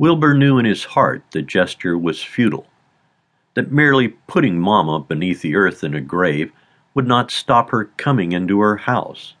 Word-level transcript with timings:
Wilbur 0.00 0.32
knew 0.32 0.56
in 0.56 0.64
his 0.64 0.84
heart 0.84 1.22
the 1.32 1.42
gesture 1.42 1.98
was 1.98 2.22
futile, 2.22 2.66
that 3.52 3.70
merely 3.70 4.08
putting 4.08 4.58
Mamma 4.58 5.00
beneath 5.00 5.42
the 5.42 5.54
earth 5.54 5.84
in 5.84 5.94
a 5.94 6.00
grave 6.00 6.52
would 6.94 7.06
not 7.06 7.30
stop 7.30 7.68
her 7.68 7.84
coming 7.98 8.32
into 8.32 8.60
her 8.60 8.78
house 8.78 9.34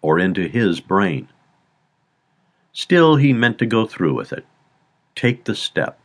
or 0.00 0.18
into 0.18 0.48
his 0.48 0.80
brain. 0.80 1.28
Still, 2.72 3.16
he 3.16 3.34
meant 3.34 3.58
to 3.58 3.66
go 3.66 3.84
through 3.84 4.14
with 4.14 4.32
it, 4.32 4.46
take 5.14 5.44
the 5.44 5.54
step, 5.54 6.00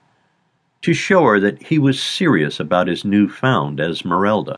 to 0.81 0.93
show 0.93 1.23
her 1.23 1.39
that 1.39 1.63
he 1.67 1.79
was 1.79 2.03
serious 2.03 2.59
about 2.59 2.89
his 2.89 3.05
new-found 3.05 3.79
Esmeralda, 3.79 4.57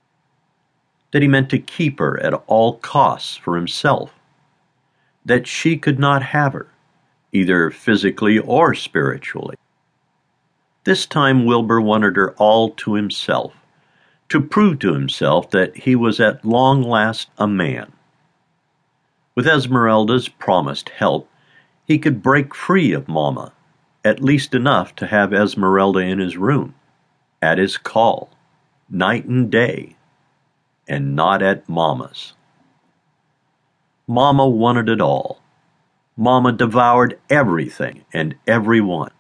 that 1.12 1.22
he 1.22 1.28
meant 1.28 1.52
to 1.52 1.60
keep 1.60 2.00
her 2.00 2.20
at 2.24 2.34
all 2.48 2.78
costs 2.78 3.38
for 3.38 3.56
himself, 3.56 4.16
that 5.24 5.46
she 5.46 5.78
could 5.78 6.00
not 6.00 6.24
have 6.24 6.54
her, 6.54 6.73
either 7.34 7.72
physically 7.72 8.40
or 8.40 8.74
spiritually. 8.74 9.58
This 10.86 11.06
time 11.06 11.46
Wilbur 11.46 11.82
wanted 11.82 12.16
her 12.16 12.34
all 12.34 12.70
to 12.72 12.94
himself, 12.94 13.54
to 14.30 14.40
prove 14.40 14.80
to 14.80 14.94
himself 14.94 15.50
that 15.52 15.76
he 15.76 15.96
was 15.96 16.20
at 16.20 16.46
long 16.46 16.82
last 16.82 17.30
a 17.38 17.48
man. 17.48 17.92
With 19.36 19.48
Esmeralda's 19.48 20.30
promised 20.30 20.90
help, 20.90 21.30
he 21.86 21.98
could 21.98 22.22
break 22.22 22.54
free 22.54 22.94
of 22.94 23.08
Mamma, 23.08 23.52
at 24.06 24.24
least 24.24 24.54
enough 24.54 24.96
to 24.96 25.08
have 25.08 25.34
Esmeralda 25.34 26.00
in 26.00 26.20
his 26.20 26.38
room, 26.38 26.76
at 27.42 27.58
his 27.58 27.78
call, 27.78 28.30
night 28.90 29.26
and 29.26 29.50
day, 29.50 29.96
and 30.88 31.16
not 31.16 31.42
at 31.42 31.68
Mamma's. 31.68 32.34
Mamma 34.08 34.48
wanted 34.48 34.90
it 34.90 35.02
all. 35.02 35.43
Mamma 36.16 36.52
devoured 36.52 37.20
everything 37.30 38.06
and 38.14 38.36
everyone, 38.46 39.12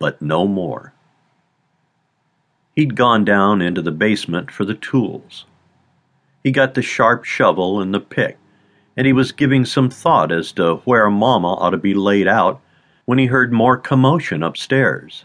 but 0.00 0.20
no 0.20 0.48
more. 0.48 0.92
He'd 2.74 2.96
gone 2.96 3.24
down 3.24 3.62
into 3.62 3.82
the 3.82 3.92
basement 3.92 4.50
for 4.50 4.64
the 4.64 4.74
tools. 4.74 5.44
He 6.42 6.50
got 6.50 6.74
the 6.74 6.82
sharp 6.82 7.24
shovel 7.24 7.80
and 7.80 7.94
the 7.94 8.00
pick, 8.00 8.38
and 8.96 9.06
he 9.06 9.12
was 9.12 9.30
giving 9.30 9.64
some 9.64 9.90
thought 9.90 10.32
as 10.32 10.50
to 10.52 10.76
where 10.84 11.08
Mamma 11.08 11.54
ought 11.54 11.70
to 11.70 11.76
be 11.76 11.94
laid 11.94 12.26
out 12.26 12.60
when 13.04 13.18
he 13.18 13.26
heard 13.26 13.52
more 13.52 13.76
commotion 13.76 14.42
upstairs. 14.42 15.24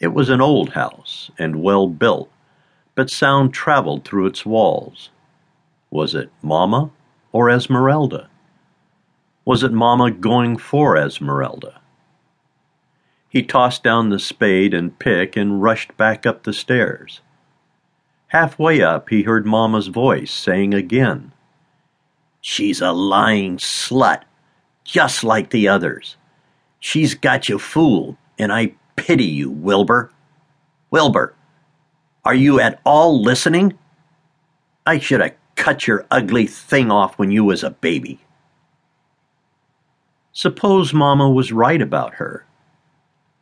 It 0.00 0.08
was 0.08 0.28
an 0.28 0.40
old 0.40 0.70
house 0.70 1.30
and 1.38 1.62
well 1.62 1.86
built, 1.86 2.30
but 2.96 3.10
sound 3.10 3.54
traveled 3.54 4.04
through 4.04 4.26
its 4.26 4.44
walls. 4.44 5.10
Was 5.90 6.16
it 6.16 6.30
Mamma 6.42 6.90
or 7.30 7.48
Esmeralda? 7.48 8.28
Was 9.46 9.62
it 9.62 9.72
Mamma 9.72 10.10
going 10.10 10.56
for 10.56 10.96
Esmeralda? 10.96 11.80
He 13.28 13.44
tossed 13.44 13.84
down 13.84 14.10
the 14.10 14.18
spade 14.18 14.74
and 14.74 14.98
pick 14.98 15.36
and 15.36 15.62
rushed 15.62 15.96
back 15.96 16.26
up 16.26 16.42
the 16.42 16.52
stairs. 16.52 17.20
Halfway 18.28 18.82
up, 18.82 19.08
he 19.08 19.22
heard 19.22 19.46
Mamma's 19.46 19.86
voice 19.86 20.32
saying 20.32 20.74
again, 20.74 21.32
She's 22.40 22.80
a 22.80 22.90
lying 22.90 23.58
slut, 23.58 24.22
just 24.82 25.22
like 25.22 25.50
the 25.50 25.68
others. 25.68 26.16
She's 26.80 27.14
got 27.14 27.48
you 27.48 27.60
fooled, 27.60 28.16
and 28.40 28.52
I 28.52 28.74
pity 28.96 29.26
you, 29.26 29.48
Wilbur. 29.48 30.10
Wilbur, 30.90 31.36
are 32.24 32.34
you 32.34 32.58
at 32.58 32.80
all 32.84 33.22
listening? 33.22 33.78
I 34.84 34.98
should 34.98 35.20
have 35.20 35.36
cut 35.54 35.86
your 35.86 36.04
ugly 36.10 36.48
thing 36.48 36.90
off 36.90 37.16
when 37.16 37.30
you 37.30 37.44
was 37.44 37.62
a 37.62 37.70
baby. 37.70 38.18
Suppose 40.36 40.92
Mamma 40.92 41.30
was 41.30 41.50
right 41.50 41.80
about 41.80 42.16
her. 42.16 42.44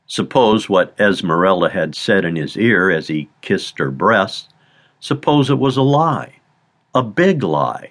Suppose 0.06 0.69
what 0.69 0.95
Esmeralda 0.97 1.70
had 1.70 1.97
said 1.97 2.25
in 2.25 2.36
his 2.36 2.56
ear 2.56 2.89
as 2.89 3.09
he 3.09 3.31
kissed 3.41 3.81
her 3.81 3.91
breast, 3.91 4.55
suppose 5.01 5.51
it 5.51 5.59
was 5.59 5.77
a 5.77 5.83
lie, 5.83 6.36
a 6.95 7.02
big 7.02 7.42
lie. 7.42 7.91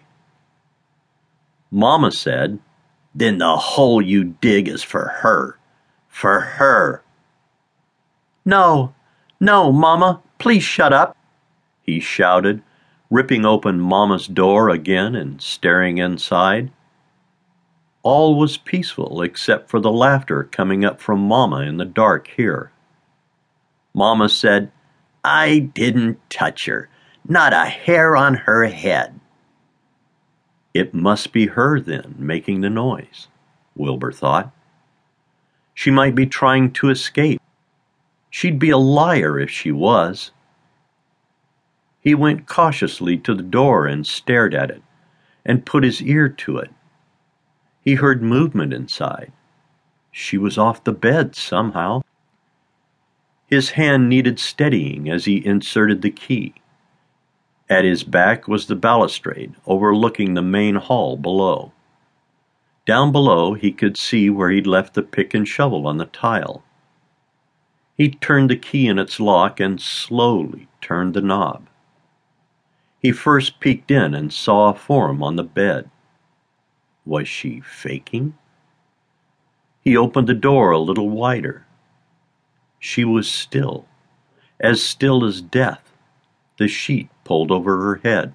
Mamma 1.69 2.13
said, 2.13 2.59
Then 3.13 3.39
the 3.39 3.57
hole 3.57 4.01
you 4.01 4.23
dig 4.23 4.69
is 4.69 4.83
for 4.83 5.09
her. 5.19 5.59
For 6.07 6.39
her. 6.39 7.03
No, 8.45 8.95
no, 9.38 9.73
Mamma, 9.73 10.22
please 10.39 10.63
shut 10.63 10.94
up, 10.94 11.17
he 11.81 12.00
shouted, 12.00 12.63
ripping 13.09 13.45
open 13.45 13.81
Mamma's 13.81 14.27
door 14.27 14.69
again 14.69 15.13
and 15.13 15.41
staring 15.41 15.97
inside. 15.97 16.72
All 18.03 18.35
was 18.35 18.57
peaceful 18.57 19.21
except 19.21 19.69
for 19.69 19.79
the 19.79 19.91
laughter 19.91 20.43
coming 20.43 20.83
up 20.83 20.99
from 20.99 21.21
Mamma 21.21 21.61
in 21.61 21.77
the 21.77 21.85
dark 21.85 22.27
here. 22.27 22.71
Mamma 23.93 24.27
said, 24.27 24.71
I 25.23 25.59
didn't 25.59 26.19
touch 26.29 26.65
her, 26.65 26.89
not 27.25 27.53
a 27.53 27.65
hair 27.65 28.17
on 28.17 28.33
her 28.33 28.65
head. 28.65 29.19
It 30.73 30.93
must 30.93 31.31
be 31.31 31.45
her, 31.47 31.79
then, 31.79 32.15
making 32.17 32.59
the 32.61 32.69
noise, 32.69 33.27
Wilbur 33.75 34.11
thought. 34.11 34.51
She 35.73 35.89
might 35.89 36.13
be 36.13 36.25
trying 36.25 36.71
to 36.73 36.89
escape. 36.89 37.41
She'd 38.29 38.59
be 38.59 38.71
a 38.71 38.77
liar 38.77 39.39
if 39.39 39.49
she 39.49 39.71
was. 39.71 40.31
He 42.01 42.15
went 42.15 42.47
cautiously 42.47 43.17
to 43.19 43.33
the 43.33 43.43
door 43.43 43.85
and 43.87 44.05
stared 44.05 44.53
at 44.53 44.71
it, 44.71 44.81
and 45.45 45.65
put 45.65 45.83
his 45.83 46.01
ear 46.01 46.27
to 46.27 46.57
it. 46.57 46.71
He 47.83 47.95
heard 47.95 48.23
movement 48.23 48.73
inside. 48.73 49.31
She 50.11 50.38
was 50.38 50.57
off 50.57 50.83
the 50.83 50.94
bed 50.94 51.35
somehow. 51.35 52.03
His 53.47 53.71
hand 53.71 54.07
needed 54.07 54.39
steadying 54.39 55.09
as 55.09 55.25
he 55.25 55.45
inserted 55.45 56.01
the 56.01 56.11
key. 56.11 56.55
At 57.69 57.85
his 57.85 58.03
back 58.03 58.47
was 58.47 58.67
the 58.67 58.75
balustrade 58.75 59.55
overlooking 59.66 60.33
the 60.33 60.41
main 60.41 60.75
hall 60.75 61.17
below. 61.17 61.71
Down 62.85 63.11
below 63.11 63.53
he 63.53 63.71
could 63.71 63.97
see 63.97 64.29
where 64.29 64.50
he'd 64.50 64.67
left 64.67 64.94
the 64.94 65.01
pick 65.01 65.33
and 65.33 65.47
shovel 65.47 65.88
on 65.88 65.97
the 65.97 66.05
tile. 66.05 66.63
He 67.97 68.09
turned 68.09 68.50
the 68.50 68.57
key 68.57 68.88
in 68.88 69.00
its 69.00 69.19
lock 69.19 69.59
and 69.59 69.79
slowly 69.79 70.67
turned 70.81 71.13
the 71.13 71.21
knob. 71.21 71.67
He 73.00 73.11
first 73.11 73.59
peeked 73.59 73.91
in 73.91 74.13
and 74.13 74.31
saw 74.31 74.69
a 74.69 74.73
form 74.73 75.21
on 75.21 75.35
the 75.35 75.44
bed. 75.44 75.89
Was 77.05 77.27
she 77.27 77.59
faking? 77.61 78.37
He 79.81 79.97
opened 79.97 80.27
the 80.27 80.33
door 80.33 80.71
a 80.71 80.79
little 80.79 81.09
wider. 81.09 81.65
She 82.79 83.03
was 83.03 83.29
still, 83.29 83.85
as 84.59 84.81
still 84.81 85.25
as 85.25 85.41
death, 85.41 85.93
the 86.57 86.67
sheet 86.67 87.09
pulled 87.23 87.51
over 87.51 87.81
her 87.81 87.95
head. 88.03 88.33